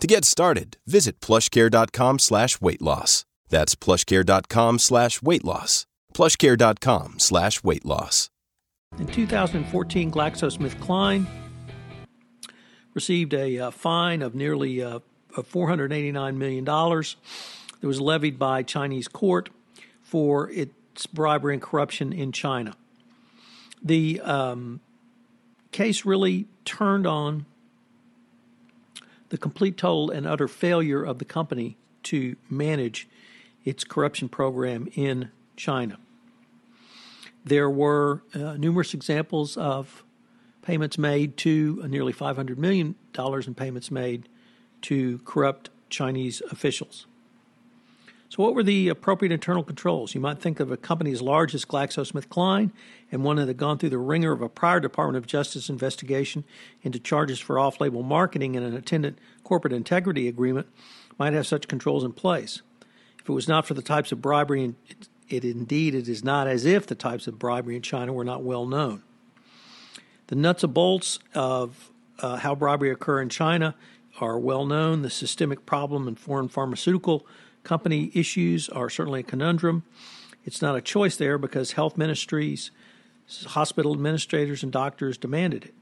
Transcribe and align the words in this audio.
To 0.00 0.06
get 0.06 0.24
started, 0.24 0.76
visit 0.86 1.20
plushcare.com 1.20 2.20
slash 2.20 2.60
weight 2.60 2.80
loss. 2.80 3.24
That's 3.48 3.74
plushcare.com 3.74 4.78
slash 4.78 5.20
weight 5.22 5.44
loss. 5.44 5.86
plushcare.com 6.14 7.18
slash 7.18 7.64
weight 7.64 7.84
loss. 7.84 8.30
In 8.98 9.06
2014, 9.06 10.10
GlaxoSmithKline 10.10 11.26
received 12.94 13.34
a 13.34 13.58
uh, 13.58 13.70
fine 13.70 14.22
of 14.22 14.34
nearly 14.34 14.82
uh, 14.82 15.00
$489 15.34 16.36
million 16.36 16.64
that 16.64 17.86
was 17.86 18.00
levied 18.00 18.38
by 18.38 18.62
Chinese 18.62 19.08
court 19.08 19.50
for 20.02 20.50
its 20.50 21.06
bribery 21.06 21.54
and 21.54 21.62
corruption 21.62 22.12
in 22.12 22.32
China. 22.32 22.74
The 23.82 24.20
um, 24.20 24.80
case 25.70 26.04
really 26.04 26.46
turned 26.64 27.06
on 27.06 27.46
the 29.30 29.38
complete 29.38 29.76
total 29.76 30.10
and 30.10 30.26
utter 30.26 30.48
failure 30.48 31.02
of 31.02 31.18
the 31.18 31.24
company 31.24 31.76
to 32.04 32.36
manage 32.48 33.08
its 33.64 33.84
corruption 33.84 34.28
program 34.28 34.88
in 34.94 35.30
China. 35.56 35.98
There 37.44 37.70
were 37.70 38.22
uh, 38.34 38.54
numerous 38.56 38.94
examples 38.94 39.56
of 39.56 40.04
payments 40.62 40.98
made 40.98 41.36
to 41.38 41.80
uh, 41.82 41.86
nearly 41.86 42.12
$500 42.12 42.56
million 42.58 42.94
in 43.16 43.54
payments 43.54 43.90
made 43.90 44.28
to 44.82 45.18
corrupt 45.24 45.70
Chinese 45.88 46.42
officials. 46.50 47.06
So, 48.30 48.42
what 48.42 48.54
were 48.54 48.62
the 48.62 48.88
appropriate 48.88 49.32
internal 49.32 49.62
controls? 49.62 50.14
You 50.14 50.20
might 50.20 50.38
think 50.38 50.60
of 50.60 50.70
a 50.70 50.76
company 50.76 51.12
as 51.12 51.22
large 51.22 51.54
as 51.54 51.64
GlaxoSmithKline 51.64 52.72
and 53.10 53.24
one 53.24 53.36
that 53.36 53.48
had 53.48 53.56
gone 53.56 53.78
through 53.78 53.88
the 53.88 53.98
wringer 53.98 54.32
of 54.32 54.42
a 54.42 54.50
prior 54.50 54.80
Department 54.80 55.16
of 55.16 55.26
Justice 55.26 55.70
investigation 55.70 56.44
into 56.82 56.98
charges 56.98 57.40
for 57.40 57.58
off 57.58 57.80
label 57.80 58.02
marketing 58.02 58.54
and 58.54 58.66
an 58.66 58.74
attendant 58.74 59.18
corporate 59.44 59.72
integrity 59.72 60.28
agreement 60.28 60.66
might 61.18 61.32
have 61.32 61.46
such 61.46 61.68
controls 61.68 62.04
in 62.04 62.12
place. 62.12 62.60
If 63.18 63.30
it 63.30 63.32
was 63.32 63.48
not 63.48 63.66
for 63.66 63.72
the 63.72 63.82
types 63.82 64.12
of 64.12 64.20
bribery, 64.20 64.74
it, 64.88 65.08
it 65.30 65.44
indeed 65.44 65.94
it 65.94 66.06
is 66.06 66.22
not 66.22 66.46
as 66.46 66.66
if 66.66 66.86
the 66.86 66.94
types 66.94 67.26
of 67.26 67.38
bribery 67.38 67.76
in 67.76 67.82
China 67.82 68.12
were 68.12 68.24
not 68.24 68.42
well 68.42 68.66
known. 68.66 69.02
The 70.26 70.36
nuts 70.36 70.62
and 70.62 70.74
bolts 70.74 71.18
of 71.34 71.90
uh, 72.18 72.36
how 72.36 72.54
bribery 72.54 72.90
occur 72.90 73.22
in 73.22 73.30
China 73.30 73.74
are 74.20 74.38
well 74.38 74.66
known. 74.66 75.00
The 75.00 75.10
systemic 75.10 75.64
problem 75.64 76.06
in 76.06 76.14
foreign 76.14 76.48
pharmaceutical 76.48 77.26
company 77.68 78.10
issues 78.14 78.70
are 78.70 78.88
certainly 78.88 79.20
a 79.20 79.22
conundrum. 79.22 79.82
It's 80.46 80.62
not 80.62 80.74
a 80.74 80.80
choice 80.80 81.16
there 81.16 81.36
because 81.36 81.72
health 81.72 81.98
ministries, 81.98 82.70
hospital 83.48 83.92
administrators, 83.92 84.62
and 84.62 84.72
doctors 84.72 85.18
demanded 85.18 85.66
it. 85.66 85.74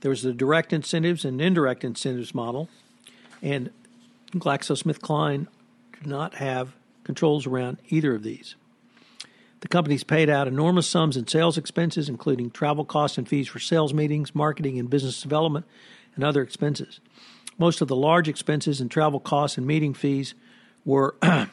There 0.00 0.10
was 0.10 0.22
the 0.22 0.32
direct 0.32 0.72
incentives 0.72 1.24
and 1.24 1.40
indirect 1.40 1.84
incentives 1.84 2.34
model, 2.34 2.68
and 3.40 3.70
GlaxoSmithKline 4.32 5.46
did 5.92 6.06
not 6.08 6.34
have 6.34 6.74
controls 7.04 7.46
around 7.46 7.78
either 7.88 8.16
of 8.16 8.24
these. 8.24 8.56
The 9.60 9.68
companies 9.68 10.02
paid 10.02 10.28
out 10.28 10.48
enormous 10.48 10.88
sums 10.88 11.16
in 11.16 11.28
sales 11.28 11.56
expenses, 11.56 12.08
including 12.08 12.50
travel 12.50 12.84
costs 12.84 13.16
and 13.16 13.28
fees 13.28 13.46
for 13.46 13.60
sales 13.60 13.94
meetings, 13.94 14.34
marketing 14.34 14.76
and 14.80 14.90
business 14.90 15.22
development, 15.22 15.66
and 16.16 16.24
other 16.24 16.42
expenses. 16.42 16.98
Most 17.58 17.80
of 17.80 17.86
the 17.86 17.94
large 17.94 18.26
expenses 18.26 18.80
and 18.80 18.90
travel 18.90 19.20
costs 19.20 19.56
and 19.56 19.64
meeting 19.64 19.94
fees 19.94 20.34
were 20.84 21.14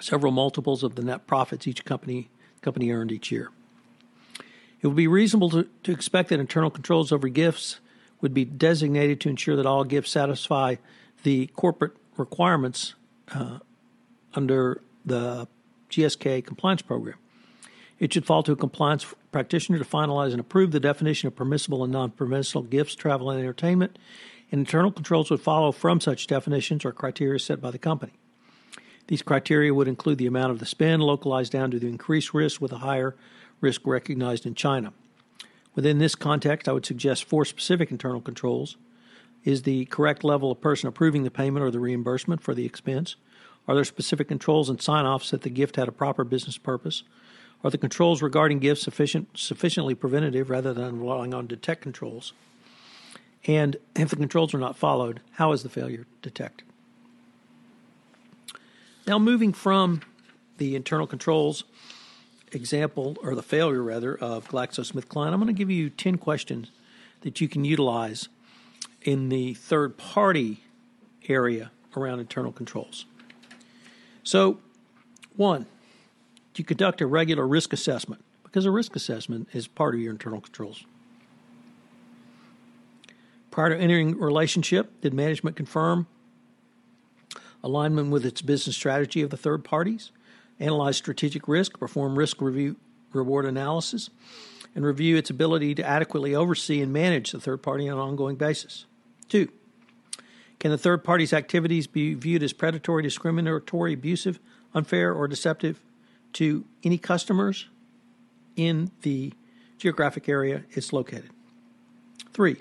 several 0.00 0.32
multiples 0.32 0.82
of 0.82 0.94
the 0.94 1.02
net 1.02 1.26
profits 1.26 1.66
each 1.66 1.84
company 1.84 2.30
company 2.60 2.90
earned 2.90 3.12
each 3.12 3.30
year. 3.30 3.50
It 4.80 4.86
would 4.86 4.96
be 4.96 5.06
reasonable 5.06 5.50
to, 5.50 5.68
to 5.84 5.92
expect 5.92 6.28
that 6.28 6.40
internal 6.40 6.70
controls 6.70 7.12
over 7.12 7.28
gifts 7.28 7.80
would 8.20 8.34
be 8.34 8.44
designated 8.44 9.20
to 9.20 9.28
ensure 9.28 9.56
that 9.56 9.66
all 9.66 9.84
gifts 9.84 10.10
satisfy 10.10 10.76
the 11.22 11.46
corporate 11.48 11.92
requirements 12.16 12.94
uh, 13.32 13.58
under 14.34 14.80
the 15.04 15.46
GSK 15.90 16.44
compliance 16.44 16.82
program. 16.82 17.16
It 17.98 18.12
should 18.12 18.24
fall 18.24 18.42
to 18.44 18.52
a 18.52 18.56
compliance 18.56 19.06
practitioner 19.32 19.78
to 19.78 19.84
finalize 19.84 20.30
and 20.30 20.40
approve 20.40 20.70
the 20.70 20.80
definition 20.80 21.26
of 21.26 21.34
permissible 21.34 21.82
and 21.82 21.92
non 21.92 22.10
permissible 22.10 22.62
gifts, 22.62 22.94
travel, 22.94 23.30
and 23.30 23.40
entertainment, 23.40 23.98
and 24.50 24.60
internal 24.60 24.90
controls 24.90 25.30
would 25.30 25.40
follow 25.40 25.72
from 25.72 26.00
such 26.00 26.26
definitions 26.26 26.84
or 26.84 26.92
criteria 26.92 27.38
set 27.38 27.60
by 27.60 27.70
the 27.70 27.78
company. 27.78 28.12
These 29.08 29.22
criteria 29.22 29.72
would 29.72 29.88
include 29.88 30.18
the 30.18 30.26
amount 30.26 30.52
of 30.52 30.58
the 30.58 30.66
spend 30.66 31.02
localized 31.02 31.52
down 31.52 31.70
to 31.70 31.78
the 31.78 31.88
increased 31.88 32.34
risk 32.34 32.60
with 32.60 32.72
a 32.72 32.78
higher 32.78 33.16
risk 33.60 33.86
recognized 33.86 34.46
in 34.46 34.54
China. 34.54 34.92
Within 35.74 35.98
this 35.98 36.14
context, 36.14 36.68
I 36.68 36.72
would 36.72 36.86
suggest 36.86 37.24
four 37.24 37.44
specific 37.44 37.90
internal 37.90 38.20
controls. 38.20 38.76
Is 39.44 39.62
the 39.62 39.86
correct 39.86 40.24
level 40.24 40.50
of 40.50 40.60
person 40.60 40.88
approving 40.88 41.22
the 41.22 41.30
payment 41.30 41.64
or 41.64 41.70
the 41.70 41.80
reimbursement 41.80 42.42
for 42.42 42.54
the 42.54 42.66
expense? 42.66 43.16
Are 43.66 43.74
there 43.74 43.84
specific 43.84 44.28
controls 44.28 44.68
and 44.68 44.80
sign 44.80 45.06
offs 45.06 45.30
that 45.30 45.42
the 45.42 45.50
gift 45.50 45.76
had 45.76 45.88
a 45.88 45.92
proper 45.92 46.24
business 46.24 46.58
purpose? 46.58 47.02
Are 47.62 47.70
the 47.70 47.78
controls 47.78 48.22
regarding 48.22 48.60
gifts 48.60 48.82
sufficient, 48.82 49.28
sufficiently 49.34 49.94
preventative 49.94 50.50
rather 50.50 50.72
than 50.72 51.00
relying 51.00 51.34
on 51.34 51.46
detect 51.46 51.82
controls? 51.82 52.32
And 53.48 53.76
if 53.96 54.10
the 54.10 54.16
controls 54.16 54.54
are 54.54 54.58
not 54.58 54.76
followed, 54.76 55.20
how 55.32 55.52
is 55.52 55.64
the 55.64 55.68
failure 55.68 56.06
detected? 56.22 56.68
Now, 59.06 59.18
moving 59.18 59.52
from 59.52 60.02
the 60.58 60.76
internal 60.76 61.06
controls 61.06 61.64
example, 62.52 63.16
or 63.22 63.34
the 63.34 63.42
failure 63.42 63.82
rather, 63.82 64.14
of 64.14 64.48
GlaxoSmithKline, 64.48 65.32
I'm 65.32 65.40
going 65.40 65.46
to 65.46 65.52
give 65.52 65.70
you 65.70 65.90
10 65.90 66.18
questions 66.18 66.70
that 67.22 67.40
you 67.40 67.48
can 67.48 67.64
utilize 67.64 68.28
in 69.02 69.28
the 69.28 69.54
third 69.54 69.96
party 69.96 70.62
area 71.28 71.70
around 71.96 72.20
internal 72.20 72.52
controls. 72.52 73.06
So, 74.22 74.58
one, 75.36 75.62
do 76.52 76.60
you 76.60 76.64
conduct 76.64 77.00
a 77.00 77.06
regular 77.06 77.46
risk 77.46 77.72
assessment 77.72 78.22
because 78.48 78.64
a 78.64 78.70
risk 78.70 78.96
assessment 78.96 79.48
is 79.52 79.68
part 79.68 79.94
of 79.94 80.00
your 80.00 80.10
internal 80.10 80.40
controls. 80.40 80.84
Prior 83.58 83.70
to 83.70 83.76
entering 83.76 84.16
relationship, 84.16 85.00
did 85.00 85.12
management 85.12 85.56
confirm 85.56 86.06
alignment 87.64 88.12
with 88.12 88.24
its 88.24 88.40
business 88.40 88.76
strategy 88.76 89.20
of 89.20 89.30
the 89.30 89.36
third 89.36 89.64
parties, 89.64 90.12
analyze 90.60 90.96
strategic 90.96 91.48
risk, 91.48 91.76
perform 91.76 92.16
risk 92.16 92.40
review 92.40 92.76
reward 93.12 93.46
analysis, 93.46 94.10
and 94.76 94.86
review 94.86 95.16
its 95.16 95.28
ability 95.28 95.74
to 95.74 95.84
adequately 95.84 96.36
oversee 96.36 96.80
and 96.80 96.92
manage 96.92 97.32
the 97.32 97.40
third 97.40 97.60
party 97.60 97.88
on 97.88 97.98
an 97.98 98.00
ongoing 98.00 98.36
basis? 98.36 98.86
Two, 99.28 99.48
can 100.60 100.70
the 100.70 100.78
third 100.78 101.02
party's 101.02 101.32
activities 101.32 101.88
be 101.88 102.14
viewed 102.14 102.44
as 102.44 102.52
predatory, 102.52 103.02
discriminatory, 103.02 103.92
abusive, 103.92 104.38
unfair, 104.72 105.12
or 105.12 105.26
deceptive 105.26 105.80
to 106.34 106.64
any 106.84 106.96
customers 106.96 107.66
in 108.54 108.92
the 109.02 109.32
geographic 109.78 110.28
area 110.28 110.62
it's 110.70 110.92
located? 110.92 111.30
Three, 112.32 112.58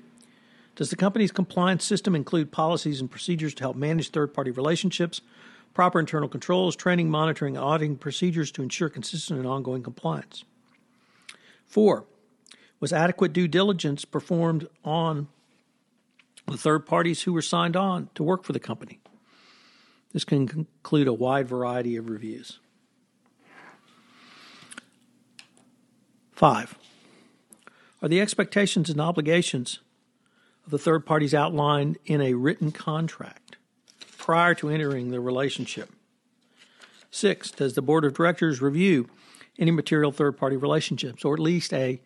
does 0.77 0.91
the 0.91 0.95
company's 0.95 1.31
compliance 1.31 1.83
system 1.83 2.15
include 2.15 2.51
policies 2.51 3.01
and 3.01 3.09
procedures 3.09 3.55
to 3.55 3.63
help 3.63 3.75
manage 3.75 4.11
third 4.11 4.31
party 4.31 4.51
relationships, 4.51 5.21
proper 5.73 5.99
internal 5.99 6.29
controls, 6.29 6.75
training, 6.75 7.09
monitoring, 7.09 7.57
and 7.57 7.65
auditing 7.65 7.97
procedures 7.97 8.51
to 8.51 8.61
ensure 8.61 8.87
consistent 8.87 9.39
and 9.39 9.49
ongoing 9.49 9.81
compliance? 9.81 10.45
Four, 11.65 12.05
was 12.79 12.93
adequate 12.93 13.33
due 13.33 13.47
diligence 13.47 14.05
performed 14.05 14.67
on 14.85 15.27
the 16.45 16.57
third 16.57 16.85
parties 16.85 17.23
who 17.23 17.33
were 17.33 17.41
signed 17.41 17.75
on 17.75 18.11
to 18.13 18.21
work 18.21 18.43
for 18.43 18.53
the 18.53 18.59
company? 18.59 18.99
This 20.13 20.23
can 20.23 20.47
include 20.47 21.07
a 21.07 21.13
wide 21.13 21.47
variety 21.47 21.95
of 21.95 22.07
reviews. 22.07 22.59
Five, 26.31 26.77
are 27.99 28.07
the 28.07 28.21
expectations 28.21 28.91
and 28.91 29.01
obligations 29.01 29.79
the 30.67 30.77
third 30.77 31.05
parties 31.05 31.33
outlined 31.33 31.97
in 32.05 32.21
a 32.21 32.33
written 32.33 32.71
contract 32.71 33.57
prior 34.17 34.53
to 34.55 34.69
entering 34.69 35.11
the 35.11 35.19
relationship? 35.19 35.91
Six, 37.09 37.51
does 37.51 37.73
the 37.73 37.81
board 37.81 38.05
of 38.05 38.13
directors 38.13 38.61
review 38.61 39.07
any 39.57 39.71
material 39.71 40.11
third 40.11 40.37
party 40.37 40.57
relationships 40.57 41.25
or 41.25 41.33
at 41.33 41.39
least 41.39 41.73
a 41.73 42.01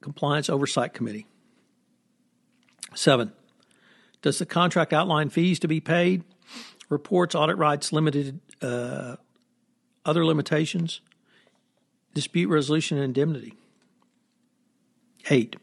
compliance 0.00 0.50
oversight 0.50 0.92
committee? 0.92 1.26
Seven, 2.94 3.32
does 4.22 4.38
the 4.38 4.46
contract 4.46 4.92
outline 4.92 5.30
fees 5.30 5.58
to 5.60 5.68
be 5.68 5.80
paid, 5.80 6.24
reports, 6.88 7.34
audit 7.34 7.56
rights, 7.56 7.92
limited 7.92 8.40
uh, 8.60 9.16
other 10.04 10.24
limitations, 10.24 11.00
dispute 12.14 12.48
resolution, 12.48 12.98
and 12.98 13.04
indemnity? 13.04 13.54
Eight, 15.30 15.56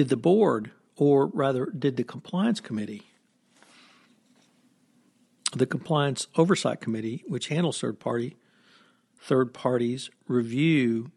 did 0.00 0.08
the 0.08 0.16
board, 0.16 0.70
or 0.96 1.26
rather, 1.26 1.66
did 1.66 1.98
the 1.98 2.04
compliance 2.04 2.58
committee, 2.58 3.02
the 5.54 5.66
compliance 5.66 6.26
oversight 6.36 6.80
committee, 6.80 7.22
which 7.28 7.48
handles 7.48 7.78
third 7.78 8.00
party, 8.00 8.34
third 9.18 9.52
parties, 9.52 10.08
review 10.26 11.10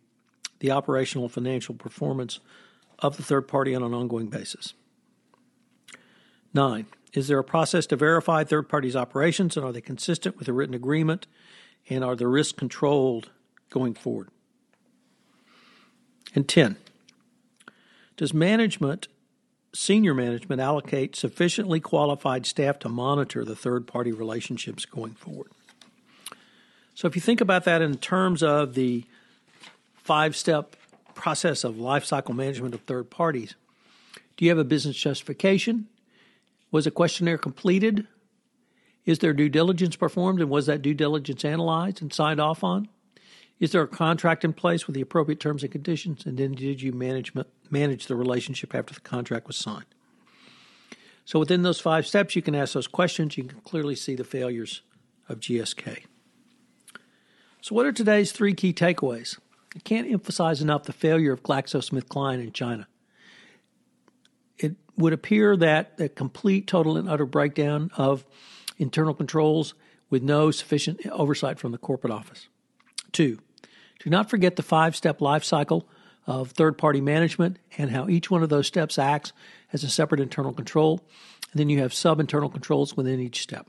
the 0.59 0.69
operational 0.69 1.29
financial 1.29 1.73
performance 1.73 2.41
of 2.99 3.15
the 3.15 3.23
third 3.23 3.47
party 3.47 3.73
on 3.73 3.83
an 3.83 3.93
ongoing 3.93 4.27
basis. 4.27 4.73
Nine, 6.53 6.87
is 7.13 7.29
there 7.29 7.39
a 7.39 7.43
process 7.43 7.85
to 7.85 7.95
verify 7.95 8.43
third 8.43 8.67
parties' 8.67 8.97
operations 8.97 9.55
and 9.55 9.65
are 9.65 9.71
they 9.71 9.79
consistent 9.79 10.35
with 10.35 10.47
the 10.47 10.53
written 10.53 10.75
agreement 10.75 11.25
and 11.89 12.03
are 12.03 12.17
the 12.17 12.27
risks 12.27 12.59
controlled 12.59 13.29
going 13.69 13.93
forward? 13.93 14.27
And 16.35 16.49
10, 16.49 16.75
does 18.17 18.33
management, 18.33 19.07
senior 19.73 20.13
management, 20.13 20.61
allocate 20.61 21.15
sufficiently 21.15 21.79
qualified 21.79 22.45
staff 22.45 22.79
to 22.79 22.89
monitor 22.89 23.43
the 23.43 23.55
third 23.55 23.87
party 23.87 24.11
relationships 24.11 24.85
going 24.85 25.13
forward? 25.13 25.51
So 26.95 27.07
if 27.07 27.15
you 27.15 27.21
think 27.21 27.41
about 27.41 27.63
that 27.65 27.81
in 27.81 27.97
terms 27.97 28.43
of 28.43 28.75
the 28.75 29.03
five 30.03 30.35
step 30.35 30.75
process 31.15 31.63
of 31.63 31.79
life 31.79 32.05
cycle 32.05 32.33
management 32.33 32.73
of 32.73 32.81
third 32.81 33.09
parties. 33.09 33.55
Do 34.35 34.45
you 34.45 34.51
have 34.51 34.57
a 34.57 34.63
business 34.63 34.97
justification? 34.97 35.87
Was 36.71 36.87
a 36.87 36.91
questionnaire 36.91 37.37
completed? 37.37 38.07
Is 39.05 39.19
there 39.19 39.33
due 39.33 39.49
diligence 39.49 39.95
performed 39.95 40.41
and 40.41 40.49
was 40.49 40.65
that 40.65 40.81
due 40.81 40.93
diligence 40.93 41.45
analyzed 41.45 42.01
and 42.01 42.11
signed 42.11 42.39
off 42.39 42.63
on? 42.63 42.89
Is 43.59 43.71
there 43.71 43.81
a 43.81 43.87
contract 43.87 44.43
in 44.43 44.53
place 44.53 44.87
with 44.87 44.95
the 44.95 45.01
appropriate 45.01 45.39
terms 45.39 45.63
and 45.63 45.71
conditions? 45.71 46.25
And 46.25 46.37
then 46.37 46.53
did 46.53 46.81
you 46.81 46.91
management, 46.91 47.47
manage 47.69 48.07
the 48.07 48.15
relationship 48.15 48.75
after 48.75 48.93
the 48.93 48.99
contract 48.99 49.47
was 49.47 49.57
signed? 49.57 49.85
So 51.25 51.39
within 51.39 51.61
those 51.61 51.79
five 51.79 52.05
steps, 52.05 52.35
you 52.35 52.41
can 52.41 52.55
ask 52.55 52.73
those 52.73 52.87
questions. 52.87 53.37
You 53.37 53.45
can 53.45 53.61
clearly 53.61 53.95
see 53.95 54.15
the 54.15 54.23
failures 54.23 54.81
of 55.29 55.39
GSK. 55.39 56.03
So, 57.61 57.75
what 57.75 57.85
are 57.85 57.93
today's 57.93 58.33
three 58.33 58.53
key 58.53 58.73
takeaways? 58.73 59.39
I 59.73 59.79
can't 59.79 60.11
emphasize 60.11 60.61
enough 60.61 60.83
the 60.83 60.91
failure 60.91 61.31
of 61.31 61.43
GlaxoSmithKline 61.43 62.43
in 62.43 62.51
China. 62.51 62.87
It 64.57 64.75
would 64.97 65.13
appear 65.13 65.55
that 65.55 65.93
a 65.97 66.09
complete, 66.09 66.67
total, 66.67 66.97
and 66.97 67.09
utter 67.09 67.25
breakdown 67.25 67.89
of 67.95 68.25
internal 68.77 69.13
controls 69.13 69.73
with 70.09 70.21
no 70.21 70.51
sufficient 70.51 70.99
oversight 71.07 71.57
from 71.57 71.71
the 71.71 71.77
corporate 71.77 72.11
office. 72.11 72.49
Two, 73.13 73.39
do 74.03 74.09
not 74.09 74.29
forget 74.29 74.57
the 74.57 74.63
five 74.63 74.95
step 74.95 75.21
life 75.21 75.43
cycle 75.45 75.87
of 76.27 76.51
third 76.51 76.77
party 76.77 76.99
management 76.99 77.57
and 77.77 77.91
how 77.91 78.09
each 78.09 78.29
one 78.29 78.43
of 78.43 78.49
those 78.49 78.67
steps 78.67 78.99
acts 78.99 79.31
as 79.71 79.83
a 79.83 79.89
separate 79.89 80.19
internal 80.19 80.51
control. 80.51 81.01
And 81.51 81.59
then 81.59 81.69
you 81.69 81.79
have 81.79 81.93
sub 81.93 82.19
internal 82.19 82.49
controls 82.49 82.97
within 82.97 83.19
each 83.19 83.41
step. 83.41 83.67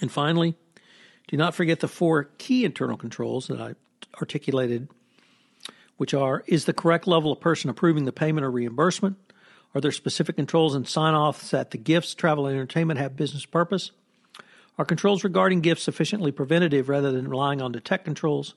And 0.00 0.12
finally, 0.12 0.54
do 1.28 1.36
not 1.36 1.54
forget 1.54 1.80
the 1.80 1.88
four 1.88 2.24
key 2.38 2.64
internal 2.64 2.96
controls 2.96 3.48
that 3.48 3.60
I 3.60 3.74
articulated, 4.20 4.88
which 5.96 6.14
are 6.14 6.42
is 6.46 6.64
the 6.64 6.72
correct 6.72 7.06
level 7.06 7.32
of 7.32 7.40
person 7.40 7.70
approving 7.70 8.04
the 8.04 8.12
payment 8.12 8.44
or 8.44 8.50
reimbursement? 8.50 9.16
Are 9.74 9.80
there 9.80 9.92
specific 9.92 10.36
controls 10.36 10.74
and 10.74 10.86
sign 10.86 11.14
offs 11.14 11.50
that 11.50 11.70
the 11.70 11.78
gifts, 11.78 12.14
travel, 12.14 12.46
and 12.46 12.56
entertainment 12.56 12.98
have 12.98 13.16
business 13.16 13.46
purpose? 13.46 13.92
Are 14.78 14.84
controls 14.84 15.24
regarding 15.24 15.60
gifts 15.60 15.82
sufficiently 15.82 16.32
preventative 16.32 16.88
rather 16.88 17.12
than 17.12 17.28
relying 17.28 17.60
on 17.60 17.72
detect 17.72 18.04
controls? 18.04 18.54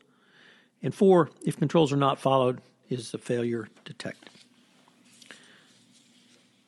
And 0.82 0.94
four, 0.94 1.30
if 1.46 1.58
controls 1.58 1.92
are 1.92 1.98
not 1.98 2.20
followed, 2.20 2.62
is 2.90 3.12
the 3.12 3.18
failure 3.18 3.68
detected? 3.86 4.30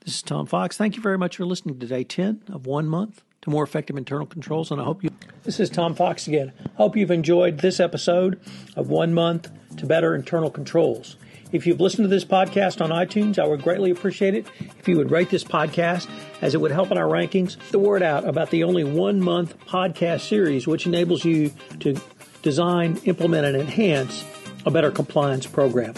This 0.06 0.16
is 0.16 0.22
Tom 0.22 0.46
Fox. 0.46 0.78
Thank 0.78 0.96
you 0.96 1.02
very 1.02 1.18
much 1.18 1.38
for 1.38 1.46
listening 1.46 1.80
to 1.80 1.88
day 1.88 2.04
10 2.04 2.44
of 2.52 2.66
one 2.66 2.88
month 2.88 3.24
to 3.42 3.50
more 3.50 3.64
effective 3.64 3.98
internal 3.98 4.28
controls. 4.28 4.72
And 4.72 4.80
I 4.80 4.84
hope 4.84 5.04
you. 5.04 5.10
This 5.44 5.60
is 5.60 5.70
Tom 5.70 5.96
Fox 5.96 6.28
again. 6.28 6.52
Hope 6.76 6.96
you've 6.96 7.12
enjoyed 7.12 7.60
this 7.60 7.80
episode 7.80 8.40
of 8.76 8.90
One 8.90 9.14
Month 9.14 9.50
to 9.78 9.86
Better 9.86 10.14
Internal 10.14 10.50
Controls. 10.50 11.16
If 11.56 11.66
you've 11.66 11.80
listened 11.80 12.04
to 12.04 12.10
this 12.10 12.26
podcast 12.26 12.82
on 12.82 12.90
iTunes, 12.90 13.40
I 13.40 13.48
would 13.48 13.64
greatly 13.64 13.90
appreciate 13.90 14.36
it 14.36 14.46
if 14.78 14.90
you 14.90 14.98
would 14.98 15.10
rate 15.10 15.30
this 15.30 15.46
podcast, 15.46 16.10
as 16.42 16.54
it 16.54 16.60
would 16.60 16.72
help 16.72 16.92
in 16.92 16.98
our 16.98 17.08
rankings. 17.08 17.58
The 17.70 17.80
word 17.80 18.04
out 18.04 18.28
about 18.28 18.50
the 18.50 18.66
only 18.66 18.84
one 18.84 19.22
month 19.22 19.58
podcast 19.66 20.28
series, 20.28 20.68
which 20.68 20.86
enables 20.86 21.24
you 21.24 21.54
to 21.80 21.96
design, 22.42 23.00
implement, 23.06 23.46
and 23.46 23.56
enhance 23.56 24.26
a 24.66 24.72
better 24.72 24.92
compliance 24.92 25.48
program. 25.48 25.94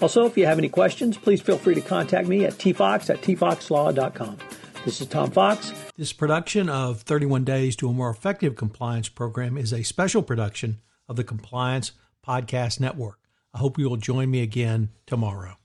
Also, 0.00 0.26
if 0.26 0.38
you 0.38 0.46
have 0.46 0.58
any 0.58 0.68
questions, 0.68 1.16
please 1.16 1.40
feel 1.40 1.58
free 1.58 1.74
to 1.74 1.80
contact 1.80 2.28
me 2.28 2.44
at 2.44 2.52
tfox 2.52 3.10
at 3.10 3.20
tfoxlaw.com. 3.20 4.38
This 4.84 5.00
is 5.00 5.08
Tom 5.08 5.32
Fox. 5.32 5.72
This 5.96 6.12
production 6.12 6.68
of 6.68 7.02
31 7.02 7.42
Days 7.42 7.74
to 7.76 7.88
a 7.88 7.92
More 7.92 8.10
Effective 8.10 8.54
Compliance 8.54 9.08
Program 9.08 9.58
is 9.58 9.72
a 9.72 9.82
special 9.82 10.22
production 10.22 10.80
of 11.08 11.16
the 11.16 11.24
Compliance 11.24 11.90
Podcast 12.24 12.78
Network. 12.78 13.18
I 13.52 13.58
hope 13.58 13.78
you 13.78 13.88
will 13.88 13.96
join 13.96 14.30
me 14.30 14.42
again 14.42 14.90
tomorrow. 15.06 15.56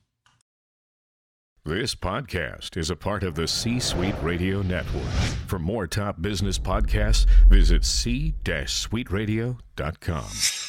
This 1.63 1.95
podcast 1.95 2.77
is 2.77 2.91
a 2.91 2.95
part 2.95 3.23
of 3.23 3.33
the 3.33 3.47
C 3.47 3.79
Suite 3.79 4.13
Radio 4.21 4.61
Network. 4.61 5.09
For 5.47 5.57
more 5.57 5.87
top 5.87 6.21
business 6.21 6.59
podcasts, 6.59 7.25
visit 7.49 7.83
c-suiteradio.com. 7.83 10.64